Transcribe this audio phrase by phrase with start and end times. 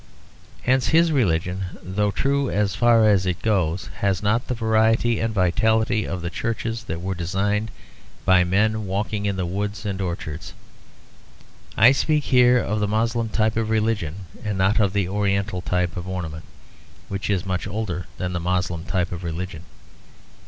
[0.63, 5.31] Hence his religion, though true as far as it goes, has not the variety and
[5.31, 7.69] vitality of the churches that were designed
[8.25, 10.55] by men walking in the woods and orchards.
[11.77, 15.95] I speak here of the Moslem type of religion and not of the oriental type
[15.95, 16.45] of ornament,
[17.07, 19.65] which is much older than the Moslem type of religion.